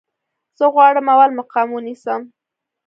زه 0.57 0.65
غواړم 0.73 1.05
اول 1.13 1.29
مقام 1.39 1.67
ونیسم 1.73 2.21